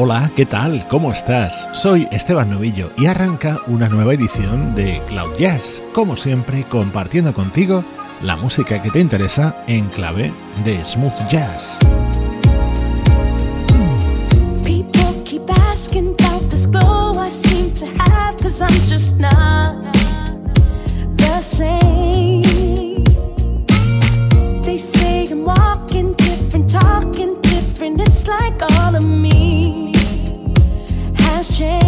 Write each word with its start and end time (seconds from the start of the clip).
Hola, 0.00 0.30
¿qué 0.36 0.46
tal? 0.46 0.86
¿Cómo 0.86 1.10
estás? 1.10 1.68
Soy 1.72 2.06
Esteban 2.12 2.50
Novillo 2.50 2.92
y 2.96 3.06
arranca 3.06 3.58
una 3.66 3.88
nueva 3.88 4.14
edición 4.14 4.76
de 4.76 5.02
Cloud 5.08 5.36
Jazz, 5.40 5.82
como 5.92 6.16
siempre 6.16 6.62
compartiendo 6.62 7.34
contigo 7.34 7.82
la 8.22 8.36
música 8.36 8.80
que 8.80 8.92
te 8.92 9.00
interesa 9.00 9.64
en 9.66 9.88
clave 9.88 10.32
de 10.64 10.84
smooth 10.84 11.28
jazz. 11.28 11.76
change. 31.58 31.87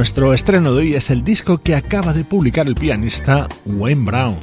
Nuestro 0.02 0.34
estreno 0.34 0.72
de 0.72 0.78
hoy 0.81 0.94
es 0.94 1.10
el 1.10 1.22
disco 1.22 1.58
que 1.58 1.76
acaba 1.76 2.12
de 2.12 2.25
publicar 2.25 2.66
el 2.66 2.75
pianista 2.75 3.46
Wayne 3.64 4.04
Brown. 4.04 4.37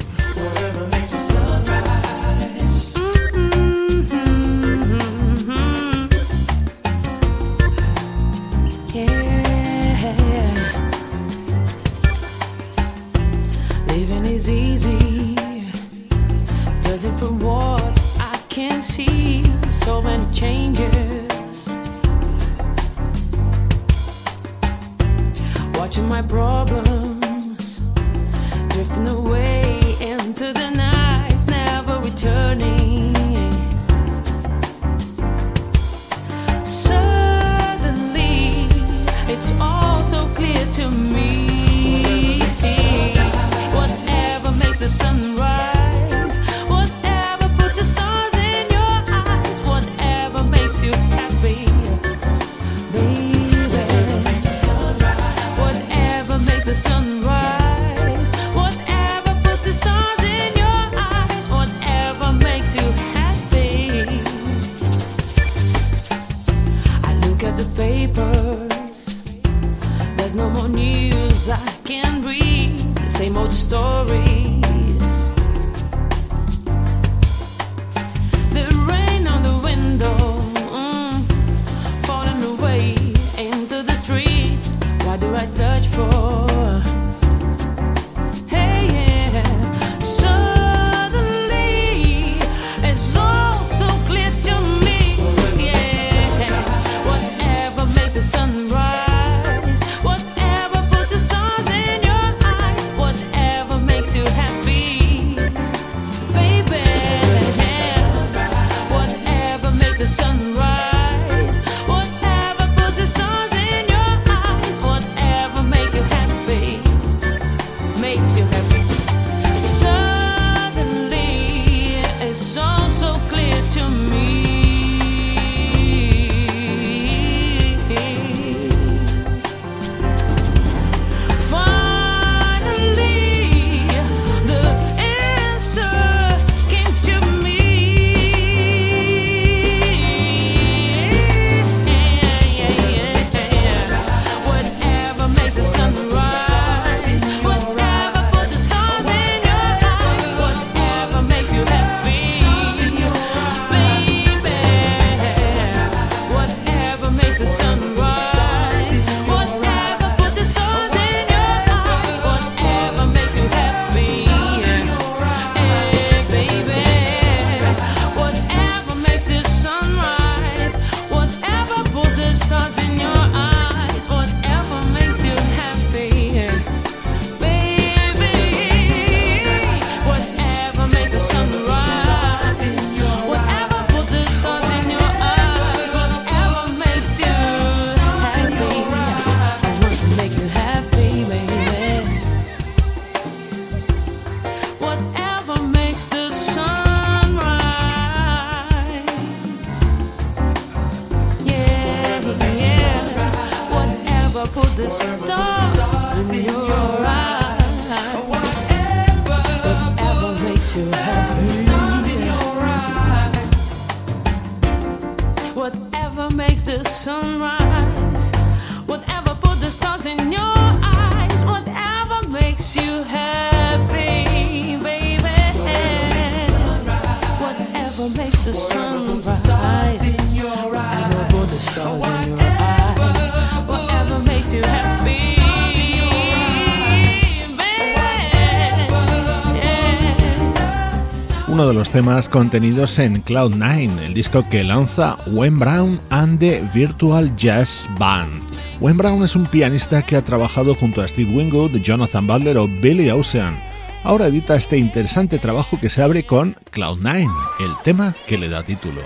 Uno 241.59 241.67
de 241.67 241.73
los 241.73 241.91
temas 241.91 242.29
contenidos 242.29 242.99
en 242.99 243.21
Cloud9, 243.21 243.99
el 244.05 244.13
disco 244.13 244.47
que 244.49 244.63
lanza 244.63 245.17
Wayne 245.27 245.57
Brown 245.57 245.99
and 246.09 246.39
the 246.39 246.63
Virtual 246.73 247.35
Jazz 247.35 247.89
Band. 247.99 248.41
Wayne 248.79 248.97
Brown 248.97 249.23
es 249.25 249.35
un 249.35 249.45
pianista 249.45 250.01
que 250.05 250.15
ha 250.15 250.21
trabajado 250.21 250.73
junto 250.73 251.01
a 251.01 251.07
Steve 251.09 251.35
Wingood, 251.35 251.81
Jonathan 251.81 252.25
Butler 252.25 252.57
o 252.59 252.67
Billy 252.69 253.09
Ocean. 253.09 253.61
Ahora 254.03 254.27
edita 254.27 254.55
este 254.55 254.77
interesante 254.77 255.37
trabajo 255.37 255.77
que 255.81 255.89
se 255.89 256.01
abre 256.01 256.25
con 256.25 256.55
Cloud9, 256.71 257.29
el 257.59 257.71
tema 257.83 258.15
que 258.25 258.37
le 258.37 258.47
da 258.47 258.63
título. 258.63 259.01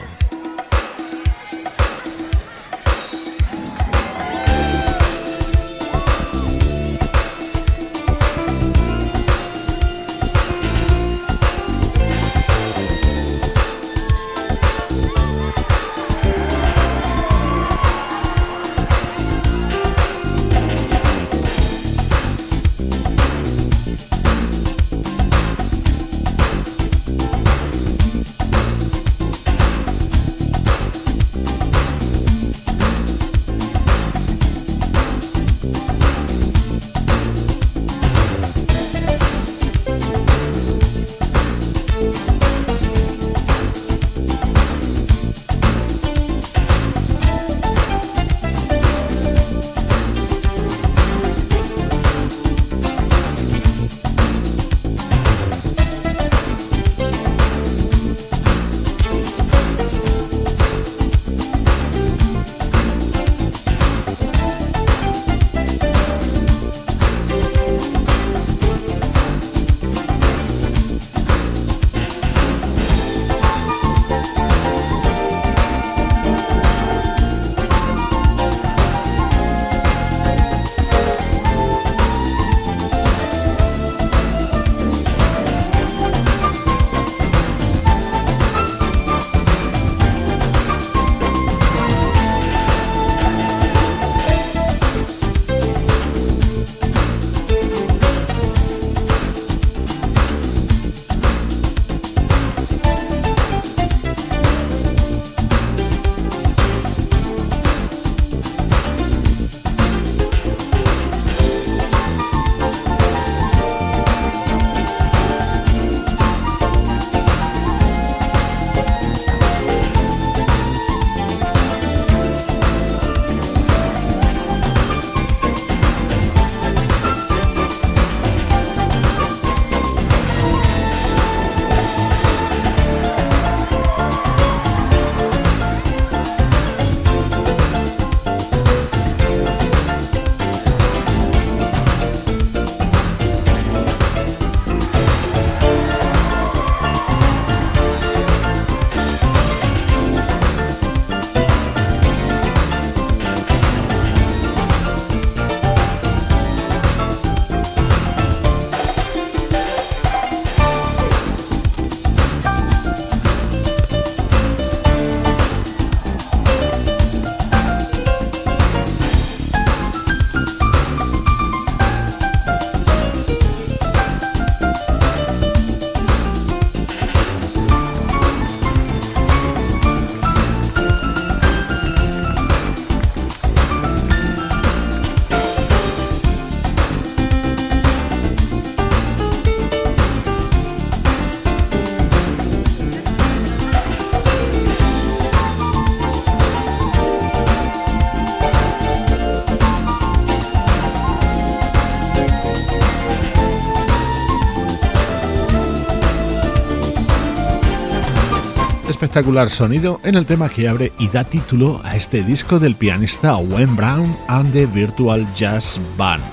Espectacular 209.03 209.49
sonido 209.49 209.99
en 210.05 210.15
el 210.15 210.25
tema 210.25 210.47
que 210.47 210.69
abre 210.69 210.93
y 210.97 211.09
da 211.09 211.25
título 211.25 211.81
a 211.83 211.97
este 211.97 212.23
disco 212.23 212.57
del 212.57 212.75
pianista 212.75 213.35
Wayne 213.35 213.75
Brown 213.75 214.15
and 214.29 214.53
the 214.53 214.65
Virtual 214.65 215.27
Jazz 215.35 215.81
Band. 215.97 216.23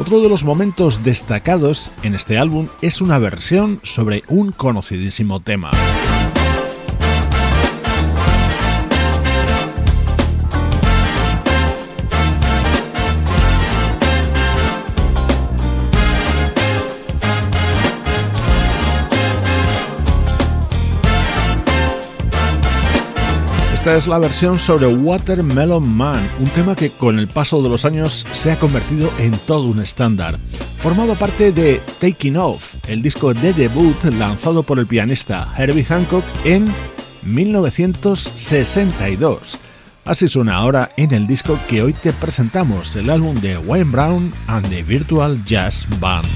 Otro 0.00 0.22
de 0.22 0.30
los 0.30 0.42
momentos 0.42 1.04
destacados 1.04 1.90
en 2.02 2.14
este 2.14 2.38
álbum 2.38 2.68
es 2.80 3.02
una 3.02 3.18
versión 3.18 3.80
sobre 3.82 4.24
un 4.28 4.52
conocidísimo 4.52 5.40
tema. 5.40 5.72
Esta 23.86 23.98
es 23.98 24.08
la 24.08 24.18
versión 24.18 24.58
sobre 24.58 24.88
Watermelon 24.88 25.88
Man, 25.88 26.28
un 26.40 26.48
tema 26.48 26.74
que 26.74 26.90
con 26.90 27.20
el 27.20 27.28
paso 27.28 27.62
de 27.62 27.68
los 27.68 27.84
años 27.84 28.26
se 28.32 28.50
ha 28.50 28.58
convertido 28.58 29.08
en 29.20 29.30
todo 29.46 29.62
un 29.62 29.78
estándar. 29.78 30.36
Formaba 30.80 31.14
parte 31.14 31.52
de 31.52 31.80
Taking 32.00 32.36
Off, 32.36 32.74
el 32.88 33.00
disco 33.00 33.32
de 33.32 33.52
debut 33.52 33.94
lanzado 34.18 34.64
por 34.64 34.80
el 34.80 34.88
pianista 34.88 35.54
Herbie 35.56 35.84
Hancock 35.84 36.24
en 36.44 36.66
1962. 37.22 39.56
Así 40.04 40.26
suena 40.26 40.56
ahora 40.56 40.90
en 40.96 41.14
el 41.14 41.28
disco 41.28 41.56
que 41.68 41.82
hoy 41.82 41.92
te 41.92 42.12
presentamos, 42.12 42.96
el 42.96 43.08
álbum 43.08 43.36
de 43.36 43.56
Wayne 43.56 43.92
Brown 43.92 44.32
and 44.48 44.68
the 44.68 44.82
Virtual 44.82 45.44
Jazz 45.44 45.86
Band. 46.00 46.26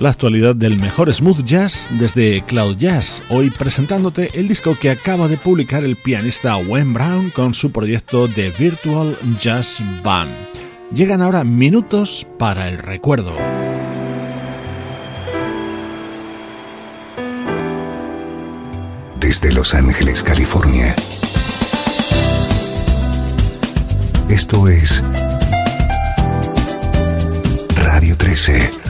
La 0.00 0.08
actualidad 0.08 0.56
del 0.56 0.78
mejor 0.78 1.12
smooth 1.12 1.44
jazz 1.44 1.90
desde 1.98 2.42
Cloud 2.46 2.78
Jazz, 2.78 3.22
hoy 3.28 3.50
presentándote 3.50 4.30
el 4.32 4.48
disco 4.48 4.74
que 4.80 4.90
acaba 4.90 5.28
de 5.28 5.36
publicar 5.36 5.84
el 5.84 5.94
pianista 5.94 6.56
Wayne 6.56 6.94
Brown 6.94 7.30
con 7.30 7.52
su 7.52 7.70
proyecto 7.70 8.26
The 8.26 8.50
Virtual 8.58 9.16
Jazz 9.40 9.82
Band. 10.02 10.32
Llegan 10.94 11.20
ahora 11.20 11.44
minutos 11.44 12.26
para 12.38 12.68
el 12.70 12.78
recuerdo. 12.78 13.34
Desde 19.20 19.52
Los 19.52 19.74
Ángeles, 19.74 20.22
California. 20.22 20.96
Esto 24.30 24.66
es 24.66 25.04
Radio 27.76 28.16
13. 28.16 28.89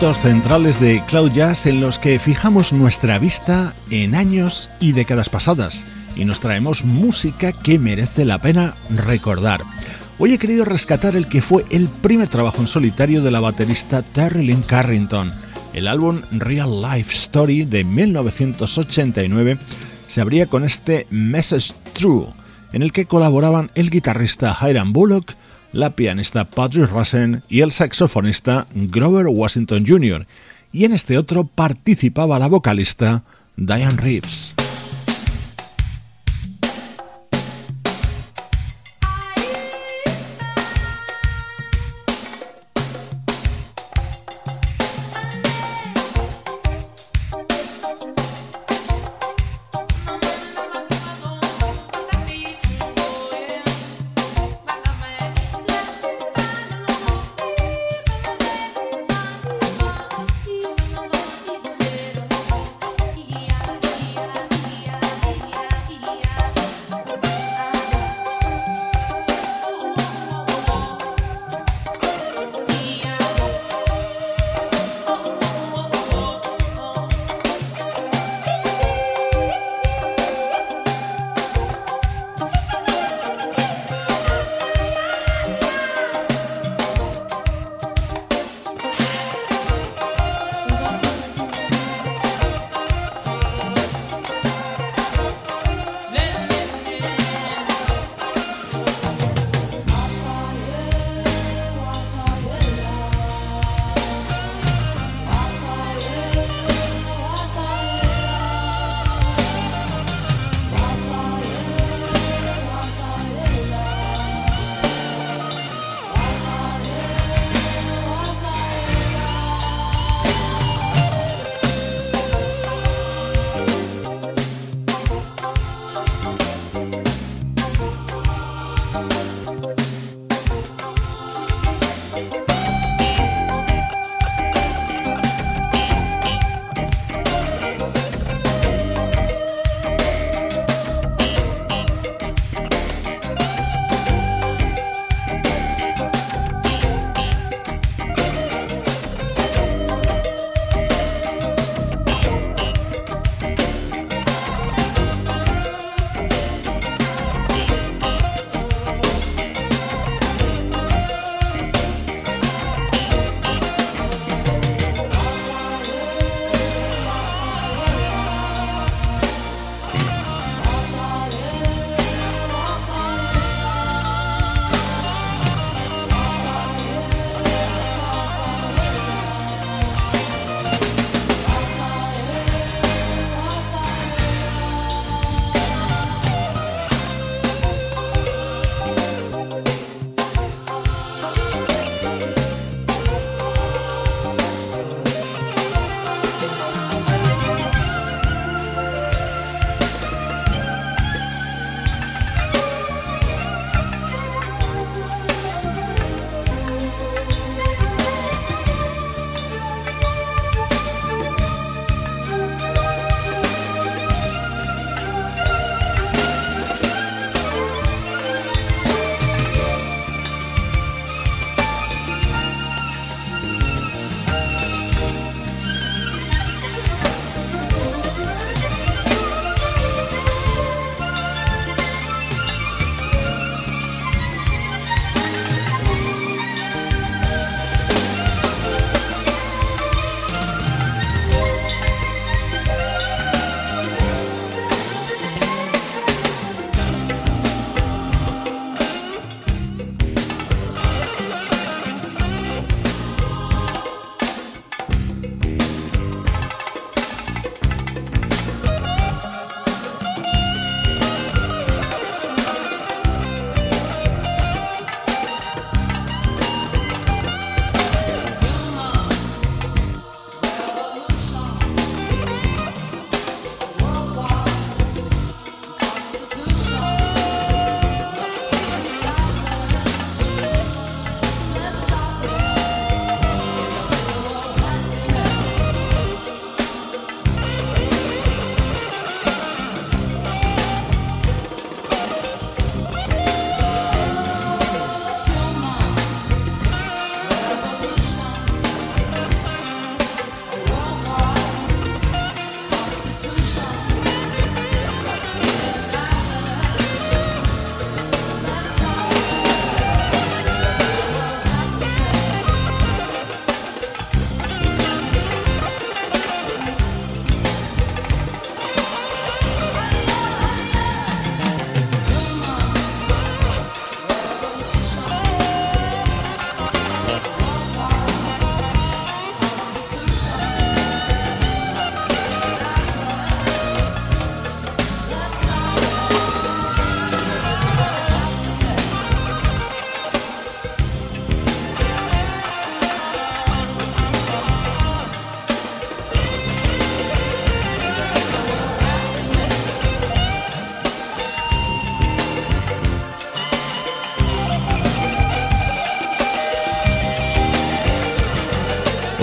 Minutos 0.00 0.22
centrales 0.22 0.80
de 0.80 1.04
Cloud 1.04 1.32
Jazz 1.32 1.66
en 1.66 1.82
los 1.82 1.98
que 1.98 2.18
fijamos 2.18 2.72
nuestra 2.72 3.18
vista 3.18 3.74
en 3.90 4.14
años 4.14 4.70
y 4.80 4.92
décadas 4.92 5.28
pasadas, 5.28 5.84
y 6.16 6.24
nos 6.24 6.40
traemos 6.40 6.86
música 6.86 7.52
que 7.52 7.78
merece 7.78 8.24
la 8.24 8.38
pena 8.38 8.76
recordar. 8.88 9.60
Hoy 10.18 10.32
he 10.32 10.38
querido 10.38 10.64
rescatar 10.64 11.16
el 11.16 11.26
que 11.26 11.42
fue 11.42 11.66
el 11.68 11.86
primer 11.86 12.28
trabajo 12.28 12.62
en 12.62 12.66
solitario 12.66 13.20
de 13.20 13.30
la 13.30 13.40
baterista 13.40 14.00
Terry 14.00 14.46
Lynn 14.46 14.62
Carrington. 14.62 15.32
El 15.74 15.86
álbum 15.86 16.22
Real 16.30 16.80
Life 16.80 17.14
Story 17.14 17.66
de 17.66 17.84
1989 17.84 19.58
se 20.08 20.20
abría 20.22 20.46
con 20.46 20.64
este 20.64 21.08
Message 21.10 21.74
True, 21.92 22.28
en 22.72 22.80
el 22.80 22.90
que 22.90 23.04
colaboraban 23.04 23.70
el 23.74 23.90
guitarrista 23.90 24.56
Hiram 24.62 24.94
Bullock, 24.94 25.34
la 25.72 25.90
pianista 25.90 26.44
Patrick 26.44 26.90
Russen 26.90 27.42
y 27.48 27.60
el 27.60 27.72
saxofonista 27.72 28.66
Grover 28.74 29.26
Washington 29.28 29.84
Jr., 29.86 30.26
y 30.72 30.84
en 30.84 30.92
este 30.92 31.18
otro 31.18 31.44
participaba 31.44 32.38
la 32.38 32.46
vocalista 32.46 33.24
Diane 33.56 33.96
Reeves. 33.96 34.54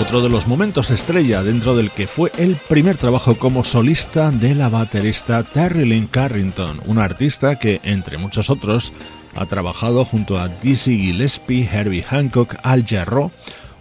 Otro 0.08 0.22
de 0.22 0.30
los 0.30 0.46
momentos 0.46 0.90
estrella 0.90 1.42
dentro 1.42 1.76
del 1.76 1.90
que 1.90 2.06
fue 2.06 2.32
el 2.38 2.56
primer 2.56 2.96
trabajo 2.96 3.34
como 3.34 3.62
solista 3.62 4.30
de 4.30 4.54
la 4.54 4.70
baterista 4.70 5.42
Terry 5.42 5.84
Lynn 5.84 6.06
Carrington, 6.06 6.80
una 6.86 7.04
artista 7.04 7.58
que, 7.58 7.82
entre 7.82 8.16
muchos 8.16 8.48
otros, 8.48 8.90
ha 9.36 9.44
trabajado 9.44 10.06
junto 10.06 10.38
a 10.38 10.48
Dizzy 10.48 10.96
Gillespie, 10.96 11.68
Herbie 11.70 12.02
Hancock, 12.02 12.56
Al 12.62 12.86
Jarreau 12.86 13.30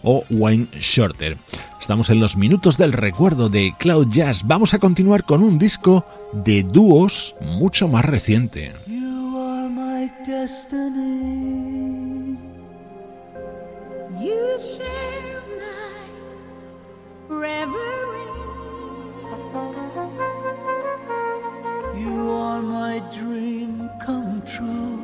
o 0.04 0.26
Wayne 0.30 0.68
Shorter. 0.74 1.38
Estamos 1.80 2.10
en 2.10 2.20
los 2.20 2.36
minutos 2.36 2.78
del 2.78 2.92
recuerdo 2.92 3.48
de 3.48 3.74
Cloud 3.80 4.08
Jazz. 4.10 4.46
Vamos 4.46 4.74
a 4.74 4.80
continuar 4.80 5.24
con 5.24 5.42
un 5.42 5.58
disco 5.58 6.06
de 6.34 6.63
dúos 6.63 7.36
mucho 7.40 7.88
más 7.88 8.04
reciente. 8.04 8.74
You 8.86 9.38
are 9.38 9.70
my 9.70 10.12
reverie. 17.28 18.32
You 22.02 22.32
are 22.32 22.62
my 22.62 23.02
dream 23.12 23.90
come 24.06 24.42
true. 24.46 24.97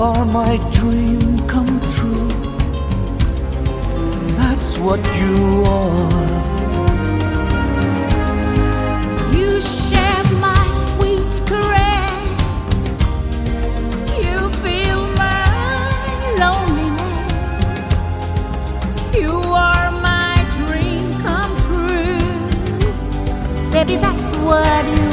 Are 0.00 0.24
my 0.24 0.56
dream 0.72 1.38
come 1.46 1.78
true. 1.94 2.28
That's 4.38 4.78
what 4.78 4.98
you 5.20 5.64
are. 5.66 6.30
You 9.36 9.60
share 9.60 10.24
my 10.40 10.64
sweet 10.86 11.46
caress. 11.46 12.40
You 14.24 14.48
feel 14.64 15.02
my 15.18 15.44
loneliness. 16.38 18.00
You 19.14 19.32
are 19.52 19.90
my 19.90 20.34
dream 20.56 21.12
come 21.20 21.52
true. 21.66 22.24
Baby, 23.70 23.96
that's 23.96 24.34
what 24.36 25.09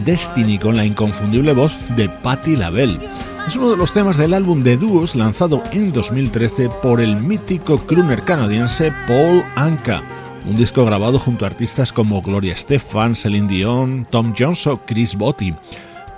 Destiny 0.00 0.58
con 0.58 0.76
la 0.76 0.84
inconfundible 0.84 1.52
voz 1.52 1.78
de 1.96 2.08
Patti 2.08 2.56
LaBelle. 2.56 2.98
Es 3.46 3.56
uno 3.56 3.70
de 3.70 3.76
los 3.76 3.92
temas 3.92 4.16
del 4.16 4.34
álbum 4.34 4.62
de 4.62 4.76
dúos 4.76 5.14
lanzado 5.14 5.62
en 5.72 5.92
2013 5.92 6.68
por 6.82 7.00
el 7.00 7.16
mítico 7.16 7.78
crooner 7.78 8.22
canadiense 8.22 8.92
Paul 9.06 9.42
Anka, 9.56 10.02
un 10.46 10.56
disco 10.56 10.84
grabado 10.84 11.18
junto 11.18 11.44
a 11.44 11.48
artistas 11.48 11.92
como 11.92 12.20
Gloria 12.20 12.52
Estefan, 12.52 13.16
Celine 13.16 13.48
Dion, 13.48 14.06
Tom 14.10 14.34
Jones 14.38 14.66
o 14.66 14.80
Chris 14.84 15.14
Botti. 15.14 15.54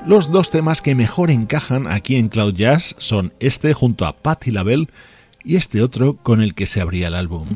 Los 0.07 0.33
dos 0.33 0.51
temas 0.51 0.83
que 0.83 0.95
mejor 0.95 1.31
encajan 1.31 1.87
aquí 1.87 2.16
en 2.16 2.29
Cloud 2.29 2.55
Jazz 2.55 2.97
son 2.99 3.33
este 3.38 3.75
junto 3.75 4.07
a 4.07 4.16
Patti 4.16 4.51
LaBelle 4.51 4.88
y 5.45 5.57
este 5.57 5.83
otro 5.83 6.16
con 6.16 6.40
el 6.40 6.55
que 6.55 6.66
se 6.66 6.81
abría 6.81 7.09
el 7.09 7.14
álbum. 7.14 7.47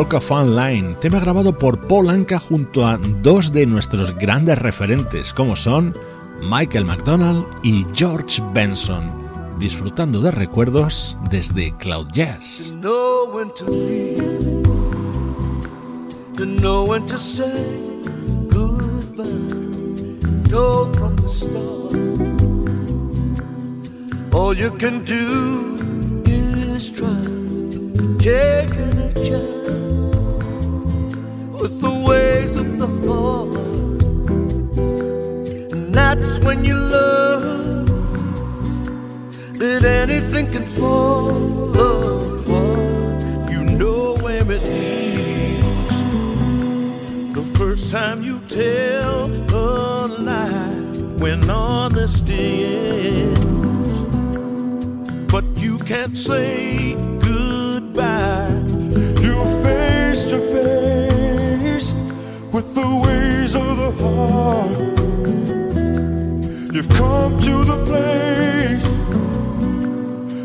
Polka 0.00 0.18
Fan 0.18 0.56
Line, 0.56 0.94
tema 1.02 1.20
grabado 1.20 1.54
por 1.54 1.78
Paul 1.78 2.08
Anka 2.08 2.38
junto 2.38 2.86
a 2.86 2.96
dos 2.96 3.52
de 3.52 3.66
nuestros 3.66 4.16
grandes 4.16 4.58
referentes, 4.58 5.34
como 5.34 5.56
son 5.56 5.92
Michael 6.50 6.86
McDonald 6.86 7.44
y 7.62 7.84
George 7.92 8.42
Benson, 8.54 9.12
disfrutando 9.58 10.22
de 10.22 10.30
recuerdos 10.30 11.18
desde 11.30 11.76
Cloud 11.76 12.06
Jazz. 12.14 12.72
with 31.60 31.80
the 31.80 32.04
ways 32.08 32.56
of 32.56 32.78
the 32.78 32.86
heart. 33.06 33.54
And 35.72 35.94
that's 35.94 36.38
when 36.40 36.64
you 36.64 36.74
learn 36.74 37.84
that 39.58 39.84
anything 39.84 40.50
can 40.50 40.64
fall 40.64 41.70
apart. 41.70 43.22
You 43.52 43.62
know 43.64 44.16
where 44.22 44.50
it 44.50 44.66
leads. 44.66 45.98
The 47.34 47.44
first 47.58 47.90
time 47.90 48.22
you 48.22 48.40
tell 48.48 49.26
a 49.54 50.06
lie 50.06 50.72
when 51.18 51.50
honesty 51.50 52.64
ends. 52.64 53.98
But 55.30 55.44
you 55.56 55.76
can't 55.78 56.16
say 56.16 56.94
goodbye. 57.20 58.48
You 59.20 59.34
face 59.62 60.24
to 60.24 60.38
face 60.38 60.49
with 62.60 62.74
the 62.74 62.94
ways 63.04 63.54
of 63.54 63.76
the 63.82 63.90
heart. 64.02 64.76
You've 66.74 66.90
come 66.90 67.38
to 67.48 67.54
the 67.72 67.78
place 67.90 68.88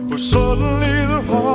where 0.10 0.18
suddenly 0.18 0.96
the 1.14 1.22
heart. 1.30 1.55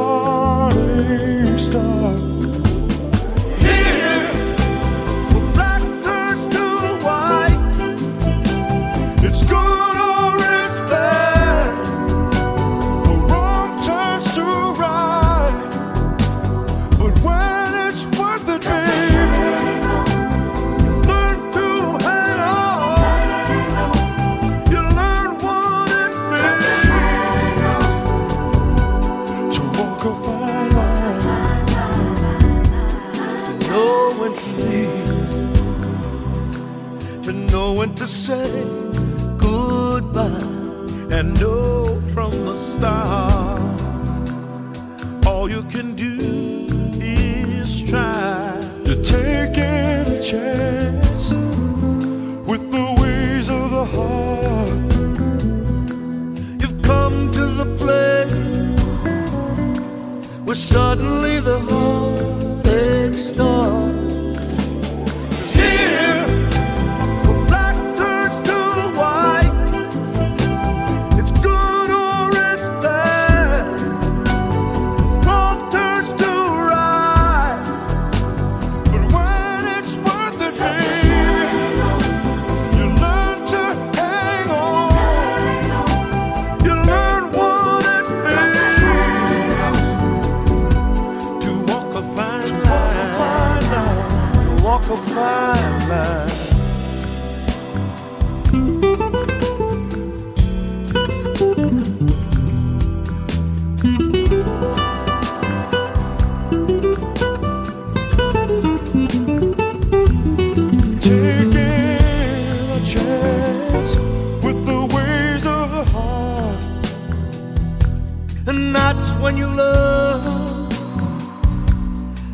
when 119.21 119.37
you 119.37 119.47
love 119.47 120.71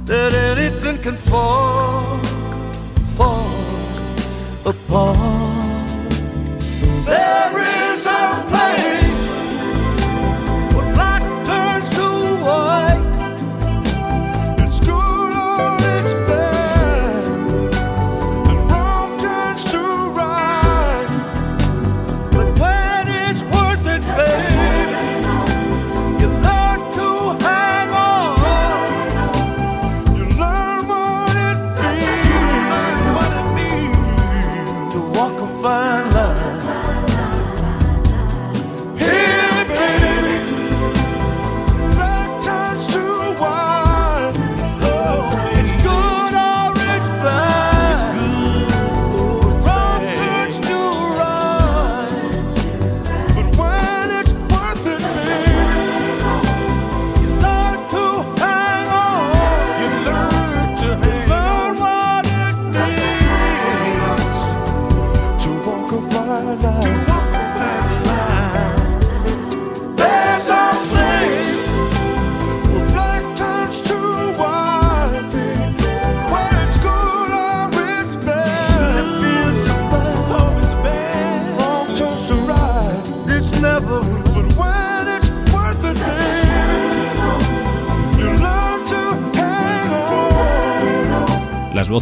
that 0.06 0.32
anything 0.32 0.98
can 0.98 1.16
fall, 1.16 2.18
fall 3.16 3.50
apart. 4.64 5.25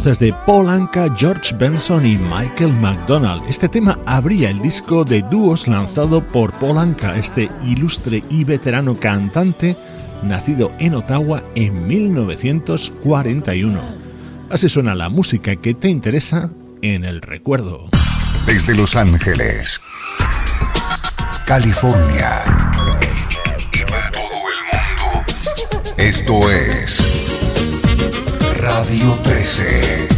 de 0.05 0.33
Paul 0.45 0.69
Anka, 0.69 1.09
George 1.17 1.55
Benson 1.55 2.05
y 2.05 2.15
Michael 2.15 2.71
McDonald. 2.73 3.41
Este 3.49 3.67
tema 3.67 3.97
abría 4.05 4.51
el 4.51 4.61
disco 4.61 5.03
de 5.03 5.23
dúos 5.23 5.67
lanzado 5.67 6.23
por 6.27 6.51
Paul 6.59 6.77
Anka, 6.77 7.17
este 7.17 7.49
ilustre 7.65 8.23
y 8.29 8.43
veterano 8.43 8.93
cantante 8.95 9.75
nacido 10.21 10.71
en 10.77 10.93
Ottawa 10.93 11.41
en 11.55 11.87
1941. 11.87 13.81
Así 14.51 14.69
suena 14.69 14.93
la 14.93 15.09
música 15.09 15.55
que 15.55 15.73
te 15.73 15.89
interesa 15.89 16.51
en 16.83 17.03
el 17.03 17.23
recuerdo. 17.23 17.89
Desde 18.45 18.75
Los 18.75 18.95
Ángeles, 18.95 19.81
California 21.47 22.43
y 23.73 23.79
para 23.89 24.11
todo 24.11 24.21
el 24.21 24.59
mundo. 24.71 25.25
Esto 25.97 26.51
es 26.51 27.24
Radio 28.65 29.15
13. 29.21 30.14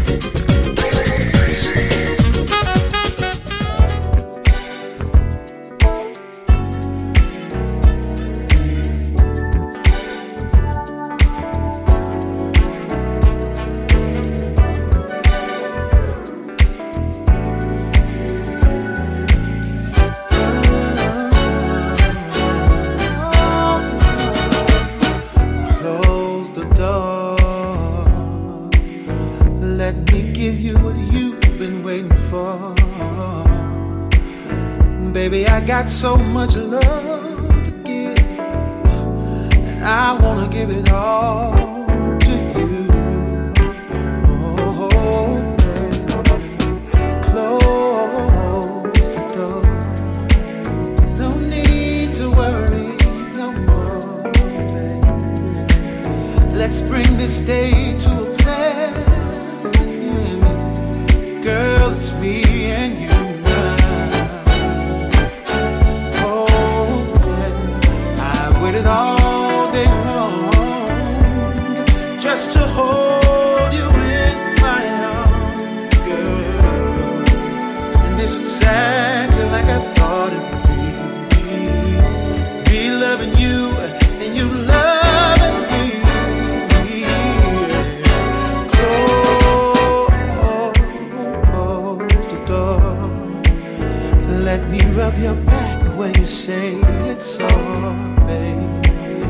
let 94.47 94.69
me 94.69 94.79
rub 94.95 95.13
your 95.19 95.35
back 95.51 95.81
where 95.97 96.17
you 96.17 96.25
say 96.25 96.75
it's 97.11 97.37
all, 97.37 98.15
baby. 98.25 99.27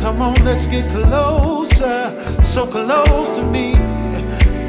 Come 0.00 0.22
on, 0.22 0.42
let's 0.42 0.64
get 0.64 0.90
closer, 0.90 1.98
so 2.42 2.66
close 2.66 3.36
to 3.36 3.42
me. 3.42 3.74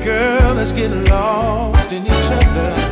Girl, 0.03 0.53
let's 0.53 0.73
get 0.73 0.91
lost 1.07 1.93
in 1.93 2.03
each 2.03 2.31
other. 2.41 2.84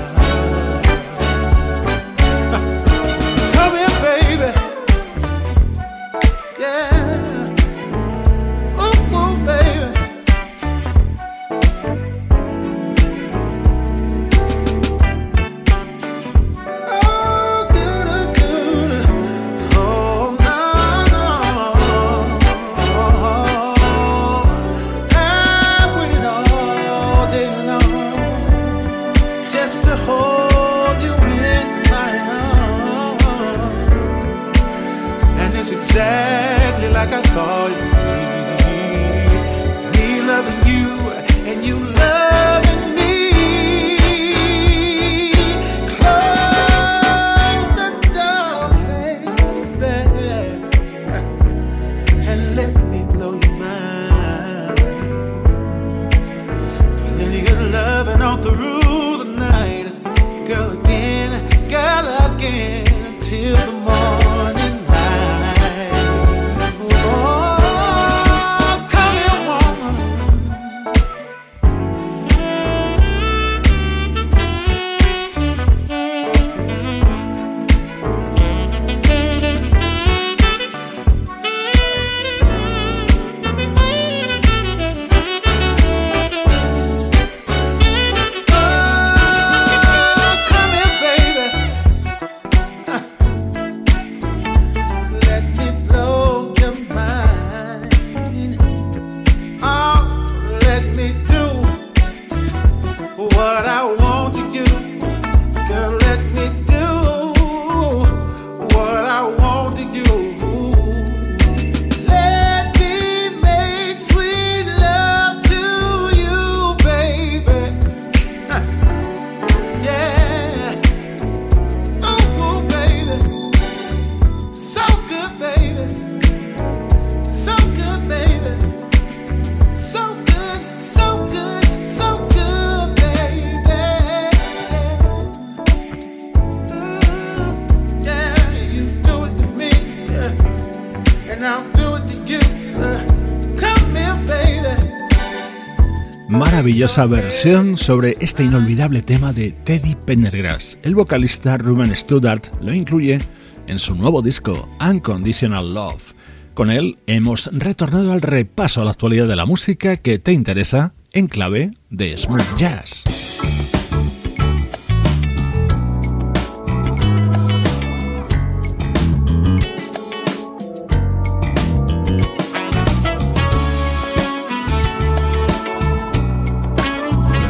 maravillosa 146.83 147.05
versión 147.05 147.77
sobre 147.77 148.17
este 148.19 148.43
inolvidable 148.43 149.01
tema 149.01 149.31
de 149.31 149.51
Teddy 149.51 149.95
Pendergrass. 149.95 150.77
El 150.83 150.95
vocalista 150.95 151.57
Ruben 151.57 151.95
Studdard 151.95 152.41
lo 152.61 152.73
incluye 152.73 153.21
en 153.67 153.79
su 153.79 153.95
nuevo 153.95 154.21
disco 154.21 154.67
Unconditional 154.81 155.73
Love. 155.73 156.13
Con 156.53 156.69
él 156.69 156.97
hemos 157.07 157.49
retornado 157.53 158.11
al 158.11 158.21
repaso 158.21 158.81
a 158.81 158.83
la 158.85 158.91
actualidad 158.91 159.29
de 159.29 159.37
la 159.37 159.45
música 159.45 159.95
que 159.95 160.19
te 160.19 160.33
interesa 160.33 160.93
en 161.13 161.27
clave 161.27 161.71
de 161.89 162.17
smooth 162.17 162.57
jazz. 162.57 163.05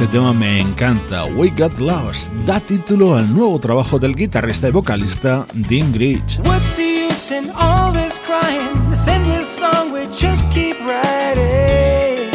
este 0.04 0.18
tema 0.18 0.34
me 0.34 0.60
encanta, 0.60 1.24
We 1.26 1.50
Got 1.50 1.80
Lost, 1.80 2.30
da 2.46 2.60
título 2.60 3.16
al 3.16 3.34
nuevo 3.34 3.58
trabajo 3.58 4.00
del 4.00 4.16
guitarrista 4.16 4.68
y 4.68 4.72
vocalista 4.72 5.46
Dean 5.54 5.94
Gritch. 5.94 6.40
What's 6.40 6.76
the 6.76 7.08
use 7.08 7.32
in 7.32 7.50
all 7.52 7.94
this 7.94 8.20
crying? 8.20 8.90
This 8.90 9.08
endless 9.08 9.48
song 9.48 9.94
we 9.94 10.06
just 10.08 10.50
keep 10.52 10.76
writing. 10.82 12.32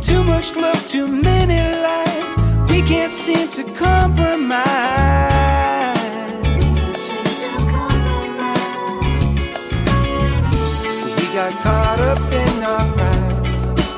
Too 0.00 0.24
much 0.24 0.56
love, 0.56 0.84
too 0.90 1.06
many 1.06 1.60
lies. 1.80 2.36
We 2.68 2.82
can't 2.82 3.12
seem 3.12 3.48
to 3.50 3.62
compromise. 3.78 5.61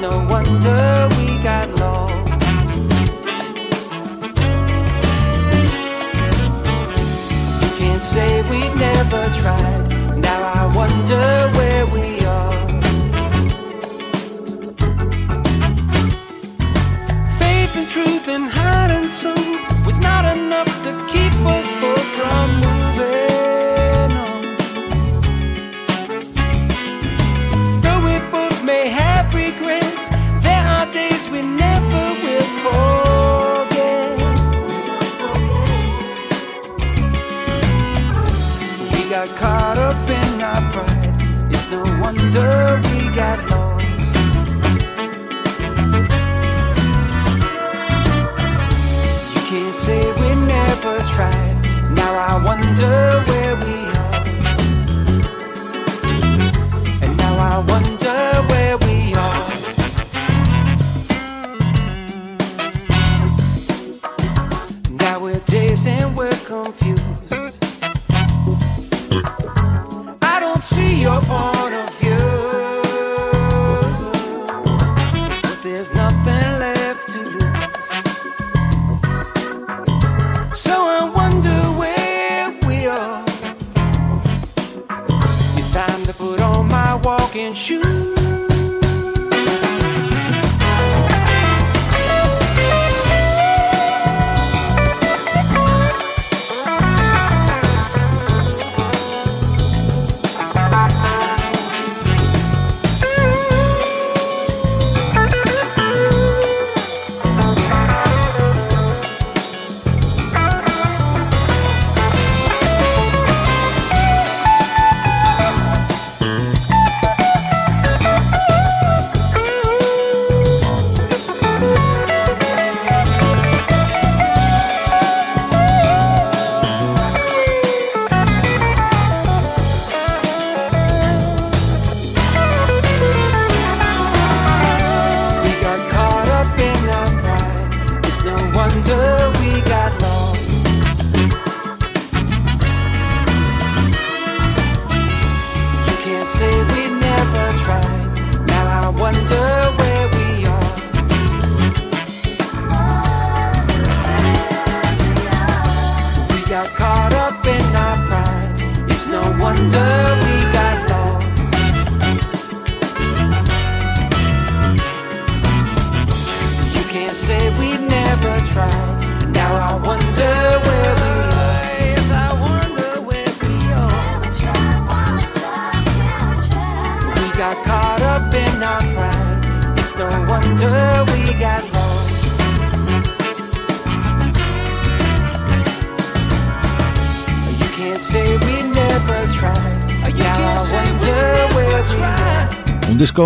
no 0.04 0.26
wonder 0.28 1.13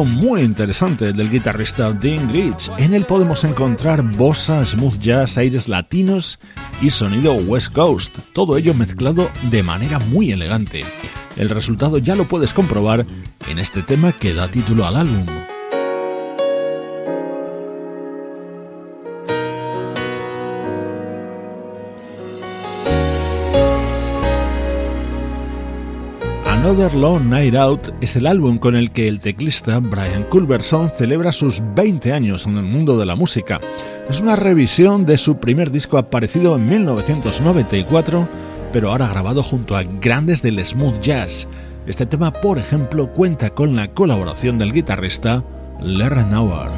muy 0.04 0.42
interesante 0.42 1.12
del 1.12 1.30
guitarrista 1.30 1.92
Dean 1.92 2.28
Grich. 2.28 2.70
En 2.78 2.94
él 2.94 3.04
podemos 3.04 3.44
encontrar 3.44 4.02
bossa, 4.02 4.64
smooth 4.64 4.98
jazz, 4.98 5.38
aires 5.38 5.68
latinos 5.68 6.38
y 6.80 6.90
sonido 6.90 7.34
West 7.34 7.72
Coast, 7.72 8.16
todo 8.32 8.56
ello 8.56 8.74
mezclado 8.74 9.30
de 9.50 9.62
manera 9.62 9.98
muy 9.98 10.32
elegante. 10.32 10.84
El 11.36 11.50
resultado 11.50 11.98
ya 11.98 12.16
lo 12.16 12.26
puedes 12.26 12.52
comprobar 12.52 13.06
en 13.48 13.58
este 13.58 13.82
tema 13.82 14.12
que 14.12 14.34
da 14.34 14.48
título 14.48 14.86
al 14.86 14.96
álbum. 14.96 15.26
Another 26.68 26.92
Long 26.92 27.30
Night 27.30 27.54
Out 27.54 27.94
es 28.02 28.14
el 28.14 28.26
álbum 28.26 28.58
con 28.58 28.76
el 28.76 28.90
que 28.90 29.08
el 29.08 29.20
teclista 29.20 29.78
Brian 29.78 30.24
Culberson 30.24 30.92
celebra 30.94 31.32
sus 31.32 31.62
20 31.74 32.12
años 32.12 32.44
en 32.44 32.58
el 32.58 32.64
mundo 32.64 32.98
de 32.98 33.06
la 33.06 33.16
música. 33.16 33.58
Es 34.10 34.20
una 34.20 34.36
revisión 34.36 35.06
de 35.06 35.16
su 35.16 35.38
primer 35.38 35.70
disco 35.70 35.96
aparecido 35.96 36.56
en 36.56 36.68
1994, 36.68 38.28
pero 38.70 38.90
ahora 38.90 39.08
grabado 39.08 39.42
junto 39.42 39.78
a 39.78 39.82
grandes 39.82 40.42
del 40.42 40.62
smooth 40.62 41.00
jazz. 41.00 41.48
Este 41.86 42.04
tema, 42.04 42.34
por 42.34 42.58
ejemplo, 42.58 43.14
cuenta 43.14 43.48
con 43.48 43.74
la 43.74 43.88
colaboración 43.88 44.58
del 44.58 44.74
guitarrista 44.74 45.42
Larry 45.80 46.26
Nauer. 46.26 46.68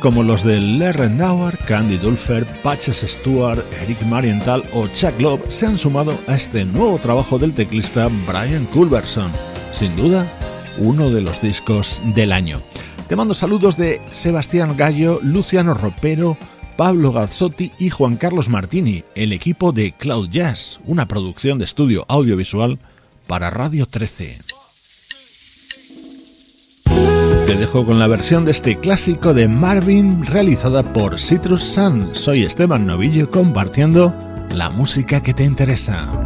Como 0.00 0.22
los 0.22 0.42
de 0.42 0.58
Lerren 0.58 1.18
Rendauer, 1.18 1.58
Candy 1.58 1.98
Dulfer, 1.98 2.46
Patches 2.62 3.04
Stewart, 3.06 3.62
Eric 3.82 4.00
Marienthal 4.06 4.64
o 4.72 4.86
Chuck 4.86 5.20
Love 5.20 5.42
se 5.50 5.66
han 5.66 5.78
sumado 5.78 6.18
a 6.28 6.34
este 6.34 6.64
nuevo 6.64 6.96
trabajo 6.96 7.38
del 7.38 7.52
teclista 7.52 8.08
Brian 8.26 8.64
Culberson. 8.72 9.30
Sin 9.74 9.94
duda, 9.94 10.26
uno 10.78 11.10
de 11.10 11.20
los 11.20 11.42
discos 11.42 12.00
del 12.14 12.32
año. 12.32 12.62
Te 13.06 13.16
mando 13.16 13.34
saludos 13.34 13.76
de 13.76 14.00
Sebastián 14.12 14.78
Gallo, 14.78 15.20
Luciano 15.22 15.74
Ropero, 15.74 16.38
Pablo 16.78 17.12
Gazzotti 17.12 17.70
y 17.78 17.90
Juan 17.90 18.16
Carlos 18.16 18.48
Martini, 18.48 19.04
el 19.14 19.34
equipo 19.34 19.72
de 19.72 19.92
Cloud 19.92 20.30
Jazz, 20.30 20.80
una 20.86 21.06
producción 21.06 21.58
de 21.58 21.66
estudio 21.66 22.06
audiovisual 22.08 22.78
para 23.26 23.50
Radio 23.50 23.84
13. 23.84 24.45
Dejo 27.58 27.86
con 27.86 27.98
la 27.98 28.06
versión 28.06 28.44
de 28.44 28.50
este 28.50 28.78
clásico 28.78 29.32
de 29.32 29.48
Marvin 29.48 30.26
realizada 30.26 30.82
por 30.92 31.18
Citrus 31.18 31.62
Sun. 31.62 32.10
Soy 32.12 32.44
Esteban 32.44 32.84
Novillo 32.84 33.30
compartiendo 33.30 34.14
la 34.54 34.68
música 34.68 35.22
que 35.22 35.32
te 35.32 35.44
interesa. 35.44 36.25